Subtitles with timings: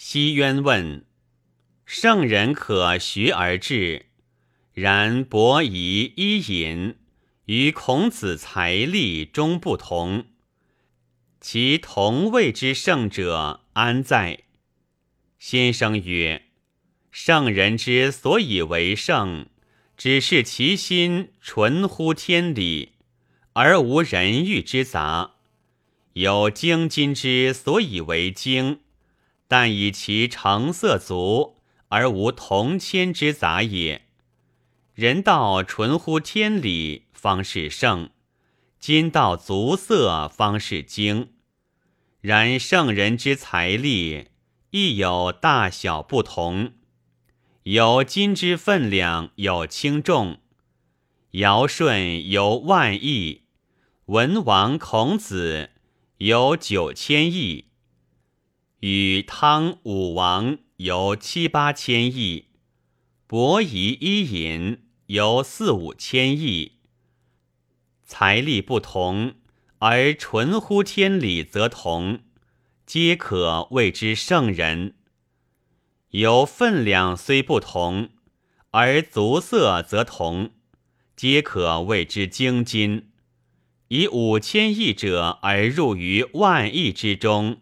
[0.00, 1.04] 西渊问
[1.84, 4.06] ：“圣人可学而至，
[4.72, 6.94] 然伯夷、伊尹
[7.46, 10.26] 与孔子财力终不同，
[11.40, 14.44] 其同谓之圣者安在？”
[15.36, 16.44] 先生曰
[17.10, 19.48] ：“圣人之所以为圣，
[19.96, 22.92] 只是其心纯乎天理，
[23.54, 25.32] 而无人欲之杂。
[26.12, 28.78] 有精金之所以为精，
[29.48, 31.56] 但以其成色足，
[31.88, 34.02] 而无铜铅之杂也。
[34.94, 38.10] 人道纯乎天理，方是圣；
[38.78, 41.32] 金道足色，方是精。
[42.20, 44.28] 然圣人之财力。”
[44.70, 46.74] 亦有大小不同，
[47.62, 50.40] 有金之分量，有轻重。
[51.30, 53.44] 尧舜有万亿，
[54.04, 55.70] 文王孔子
[56.18, 57.67] 有九千亿，
[58.80, 62.46] 与汤武王有七八千亿，
[63.26, 66.78] 伯夷伊尹有四五千亿。
[68.04, 69.34] 财力不同，
[69.78, 72.20] 而纯乎天理，则同。
[72.86, 74.94] 皆可谓之圣人。
[76.10, 78.10] 有分量虽不同，
[78.70, 80.52] 而足色则同，
[81.16, 83.10] 皆可谓之精金。
[83.88, 87.60] 以五千亿者而入于万亿之中，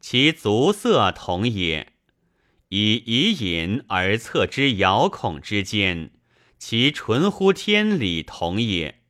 [0.00, 1.86] 其足色同也；
[2.68, 6.10] 以以隐而测之遥恐之间，
[6.58, 9.00] 其纯乎天理同也。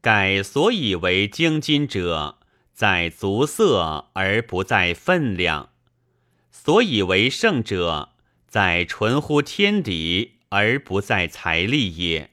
[0.00, 2.38] 盖所以为精金者。
[2.74, 5.70] 在足色而不在分量，
[6.50, 8.14] 所以为圣者，
[8.48, 12.30] 在纯乎天理而不在财力也。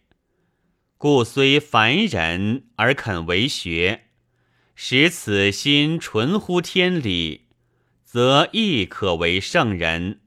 [0.98, 4.06] 故虽凡人而肯为学，
[4.73, 7.50] 使此心纯乎天理，
[8.12, 10.20] 则亦可为圣人。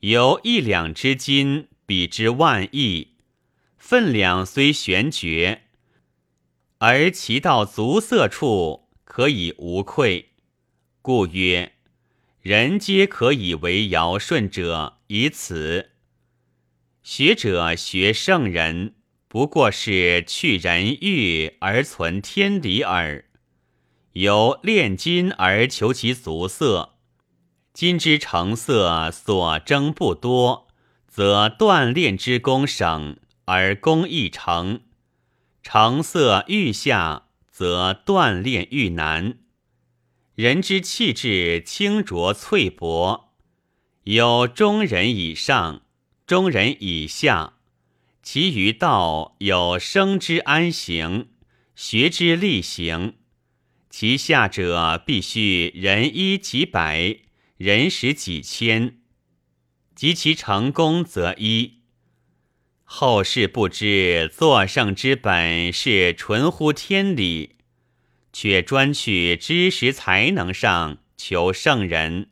[0.00, 3.08] 有一两之金，比之万亿，
[3.76, 5.64] 分量虽玄绝，
[6.78, 8.88] 而其到足色处。
[9.04, 10.30] 可以无愧，
[11.02, 11.74] 故曰：
[12.40, 15.90] 人皆可以为尧舜者，以此。
[17.02, 18.94] 学者学圣人，
[19.28, 23.26] 不过是去人欲而存天理耳。
[24.14, 26.93] 由炼金而求其足色，
[27.74, 30.68] 金之成色所争不多，
[31.06, 34.80] 则锻炼之功省，而功亦成。
[35.62, 37.24] 成色愈下。
[37.54, 39.38] 则锻炼愈难。
[40.34, 43.32] 人之气质清浊脆薄，
[44.02, 45.82] 有中人以上，
[46.26, 47.52] 中人以下，
[48.24, 51.28] 其余道有生之安行，
[51.76, 53.14] 学之力行。
[53.88, 57.18] 其下者必须人一几百，
[57.56, 58.98] 人十几千，
[59.94, 61.82] 及其成功则一。
[62.82, 67.58] 后世不知作圣之本是纯乎天理，
[68.32, 72.30] 却专去知识才能上求圣人，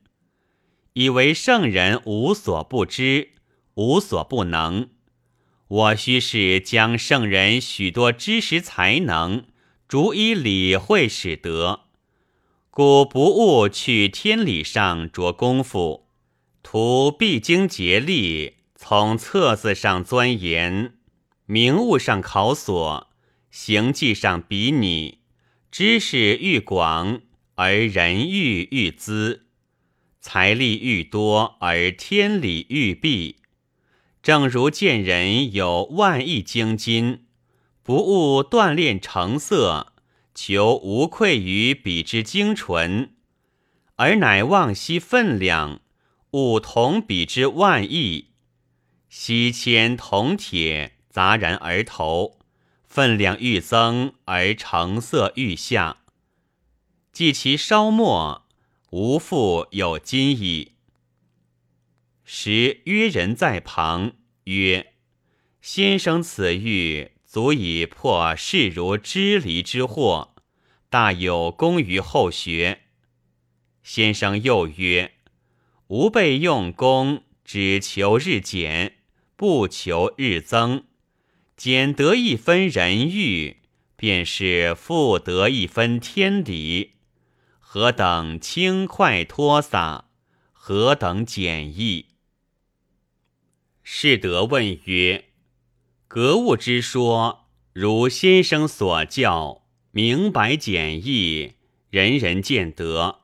[0.95, 3.31] 以为圣人无所不知，
[3.75, 4.91] 无所不能。
[5.69, 9.47] 我须是将圣人许多知识才能
[9.87, 11.85] 逐一理会使得，
[12.75, 16.07] 故不务去天理上着功夫，
[16.63, 18.55] 图必经竭力。
[18.75, 20.95] 从册子上钻研，
[21.45, 23.11] 名物上考索，
[23.51, 25.19] 行迹上比拟，
[25.71, 27.21] 知识愈广
[27.57, 29.45] 而人欲愈滋，
[30.19, 33.37] 财力愈多而天理愈弊。
[34.23, 37.27] 正如见人有万亿精金，
[37.83, 39.92] 不务锻炼成色，
[40.35, 43.15] 求无愧于彼之精纯，
[43.97, 45.81] 而乃忘惜分量，
[46.31, 48.31] 吾同彼之万亿。
[49.09, 52.39] 西铅铜铁杂然而投，
[52.85, 55.99] 分量愈增而成色愈下。
[57.13, 58.47] 计其稍末，
[58.91, 60.73] 无复有金矣。
[62.25, 64.13] 时约人在旁
[64.45, 64.95] 曰
[65.61, 70.35] ：“先生此欲足以破世如支离之祸，
[70.91, 72.83] 大有功于后学。”
[73.83, 75.15] 先生又曰
[75.89, 78.99] ：“吾辈用功，只求日减。”
[79.35, 80.85] 不求日增，
[81.57, 83.63] 减得一分人欲，
[83.97, 86.97] 便是复得一分天理。
[87.59, 90.11] 何等轻快脱洒，
[90.53, 92.11] 何等简易？
[93.83, 95.31] 士德问曰
[96.15, 99.63] ：“格物之说，如先生所教，
[99.93, 101.55] 明白简易，
[101.89, 103.21] 人人见得。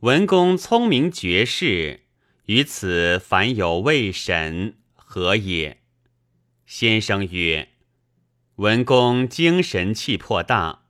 [0.00, 2.04] 文公聪明绝世，
[2.46, 5.82] 于此凡有未审，何也？
[6.64, 7.68] 先生曰：
[8.56, 10.84] 文公精神气魄大，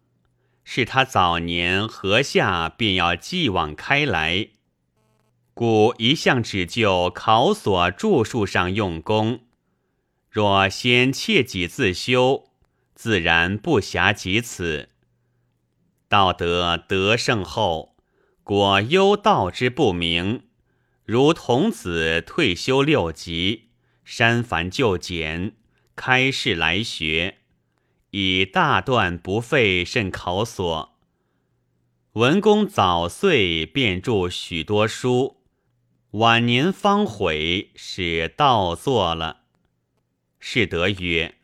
[0.63, 4.51] 是他早年河下便要继往开来，
[5.55, 9.41] 故一向只就考所著述上用功。
[10.35, 12.49] 若先切己自修，
[12.97, 14.89] 自然不暇及此。
[16.09, 17.95] 道德得胜后。
[18.43, 20.43] 果忧道之不明，
[21.05, 23.69] 如童子退休六级，
[24.05, 25.53] 删繁就简，
[25.95, 27.37] 开示来学，
[28.11, 30.97] 以大断不费甚考所。
[32.15, 35.37] 文公早岁便著许多书，
[36.11, 39.44] 晚年方悔，使道作了。
[40.47, 41.37] 是德曰：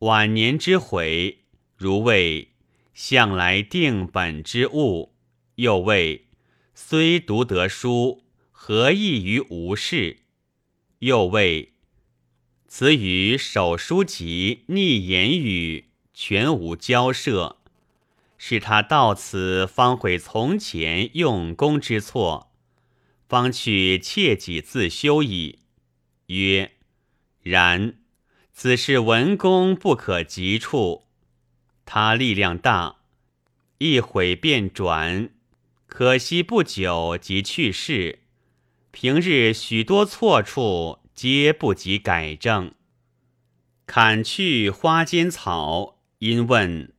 [0.00, 1.44] 晚年之悔，
[1.76, 2.48] 如谓
[2.92, 5.14] 向来定本之物，
[5.54, 6.26] 又谓。
[6.74, 10.16] 虽读得书，何益于无事？
[10.98, 11.74] 又谓
[12.66, 17.58] 此与手书籍逆言语，全无交涉，
[18.36, 22.52] 是他到此方悔从前用功之错，
[23.28, 25.60] 方去切己自修矣。
[26.26, 26.72] 曰：
[27.40, 27.94] 然，
[28.56, 31.08] 此事文公不可及处，
[31.84, 32.98] 他力量大，
[33.78, 35.30] 一悔便转。
[35.88, 38.20] 可惜不久即去世，
[38.92, 42.72] 平日许多错处皆不及改正。
[43.86, 46.92] 砍去花间草，因问：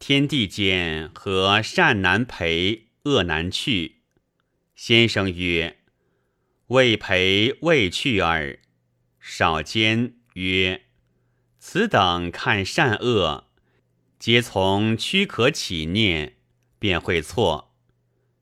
[0.00, 4.02] 天地间何善难培，恶难去？
[4.74, 5.78] 先生曰：
[6.66, 8.58] 未培未去耳。
[9.20, 10.82] 少间曰：
[11.58, 13.48] 此等看善恶，
[14.18, 16.36] 皆从躯壳起念，
[16.78, 17.74] 便会错。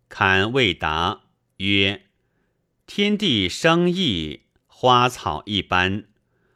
[0.09, 1.23] 堪未答
[1.59, 2.07] 曰
[2.87, 6.09] ：“天地生意，花草一般，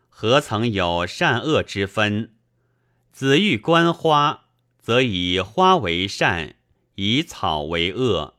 [0.09, 2.35] 何曾有善恶之分？
[3.13, 4.47] 子欲观花，
[4.81, 6.57] 则以花为善，
[6.97, 8.35] 以草为恶；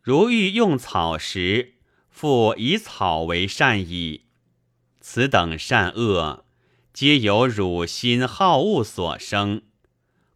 [0.00, 1.74] 如欲用草时，
[2.08, 4.26] 复以草为善矣。
[5.02, 6.46] 此等善恶，
[6.94, 9.62] 皆由汝心好恶所生，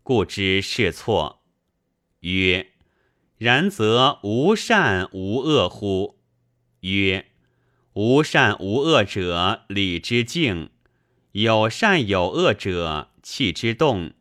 [0.02, 1.42] 故知是错。”
[2.20, 2.72] 曰。
[3.38, 6.18] 然则无善无恶乎？
[6.80, 7.26] 曰：
[7.92, 10.70] 无善无恶者，理之静；
[11.32, 14.14] 有善有恶者，气之动。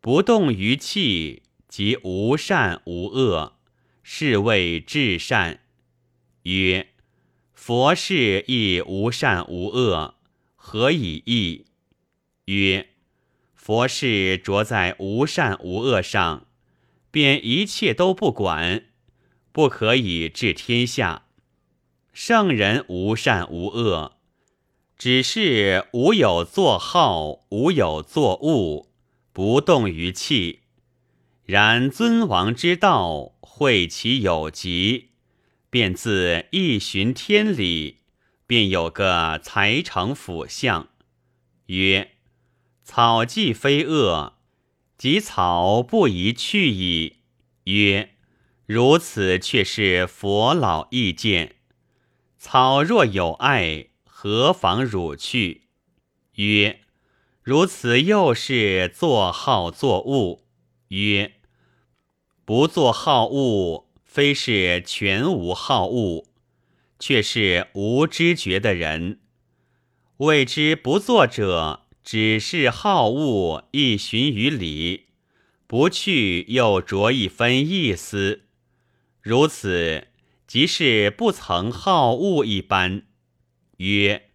[0.00, 3.60] 不动于气，即无善无恶，
[4.02, 5.60] 是谓至善。
[6.42, 6.91] 曰：
[7.64, 10.16] 佛事亦无善无恶，
[10.56, 11.66] 何以异？
[12.46, 12.88] 曰：
[13.54, 16.48] 佛事着在无善无恶上。
[17.12, 18.86] 便一切都不管，
[19.52, 21.26] 不可以治天下。
[22.12, 24.16] 圣人无善无恶，
[24.98, 28.88] 只是无有作好，无有作恶，
[29.32, 30.62] 不动于气。
[31.44, 35.10] 然尊王之道，会其有极，
[35.72, 38.00] 便自一循天理，
[38.46, 40.90] 便有个才成辅相，
[41.68, 42.10] 曰：
[42.84, 44.34] 草既非恶。
[44.98, 47.20] 及草不宜去矣。
[47.64, 48.10] 曰：
[48.66, 51.56] 如此却是佛老意见。
[52.36, 55.68] 草若有爱，何妨汝去？
[56.34, 56.80] 曰：
[57.42, 60.44] 如此又是作好作恶。
[60.88, 61.32] 曰：
[62.44, 66.28] 不作好恶，非是全无好物，
[66.98, 69.20] 却是无知觉的人。
[70.18, 71.80] 谓之不作者。
[72.04, 75.06] 只是好恶亦循于理，
[75.68, 78.42] 不去又着一分意思，
[79.20, 80.08] 如此
[80.48, 83.04] 即是不曾好恶一般。
[83.76, 84.30] 曰：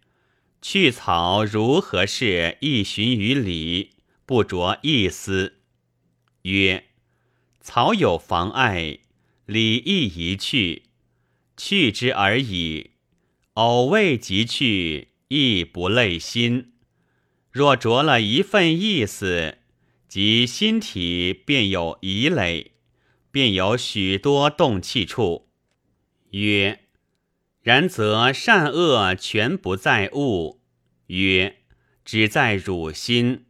[0.62, 3.90] 去草如何是亦循于理，
[4.24, 5.58] 不着意思？
[6.44, 6.84] 曰：
[7.60, 9.00] 草有妨碍，
[9.48, 10.82] 礼亦宜去，
[11.56, 12.90] 去之而已。
[13.54, 16.74] 偶未及去，亦不累心。
[17.50, 19.56] 若着了一份意思，
[20.06, 22.72] 即心体便有疑累，
[23.30, 25.48] 便有许多动气处。
[26.32, 26.80] 曰：
[27.62, 30.60] 然则善恶全不在物。
[31.06, 31.62] 曰：
[32.04, 33.46] 只在汝心。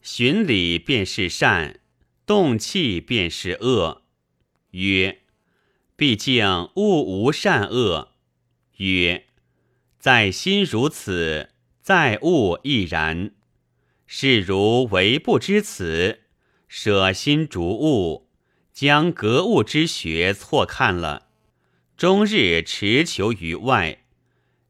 [0.00, 1.80] 循理便是善，
[2.24, 4.04] 动气便是恶。
[4.70, 5.19] 曰：
[6.00, 8.12] 毕竟物无善恶。
[8.78, 9.26] 曰：
[9.98, 11.50] 在心如此，
[11.82, 13.32] 在物亦然。
[14.06, 16.20] 是如为不知此，
[16.66, 18.30] 舍心逐物，
[18.72, 21.26] 将格物之学错看了，
[21.98, 24.04] 终日持求于外，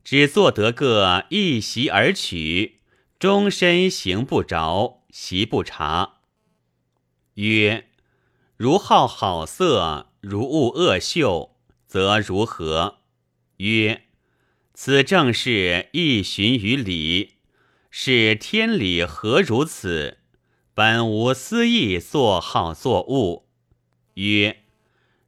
[0.03, 2.81] 只做得个一席而取，
[3.21, 6.23] 终身行不着，习不察。
[7.35, 7.87] 曰：
[8.57, 12.99] 如好好色，如恶恶秀，则如何？
[13.57, 14.03] 曰：
[14.75, 17.37] 此正是亦循于理，
[17.91, 20.19] 是天理何如此？
[20.75, 23.47] 本无私意，作好作恶。
[24.15, 24.65] 曰：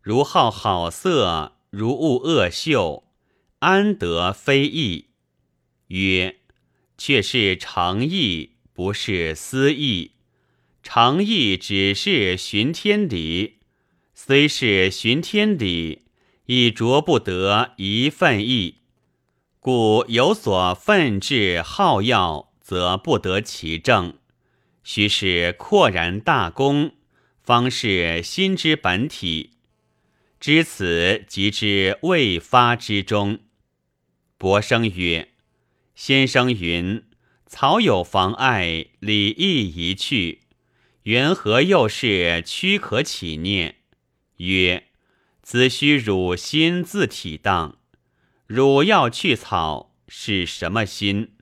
[0.02, 3.04] 如好好色，如恶恶秀，
[3.60, 5.06] 安得非义？
[5.86, 6.36] 曰：
[6.98, 10.12] 却是诚意，不是私意。
[10.82, 13.60] 诚意只是循天理，
[14.24, 16.02] 虽是循天理，
[16.46, 18.82] 亦着不得一份意。
[19.58, 24.14] 故有所奋志好要，则不得其正。
[24.84, 26.92] 须是阔然大功，
[27.42, 29.54] 方是心之本体。
[30.38, 33.40] 知此，即知未发之中。
[34.38, 35.30] 伯生曰
[35.96, 37.02] ：“先生云，
[37.48, 40.42] 草有妨碍，礼亦宜去。
[41.02, 43.78] 缘何又是躯可起念？”
[44.46, 44.88] 曰
[45.42, 47.78] ：“子虚汝心自体荡。
[48.46, 51.36] 汝要去草，是什么心？”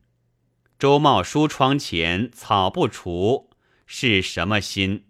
[0.78, 3.50] 周茂书窗前草不除，
[3.86, 5.04] 是什么心？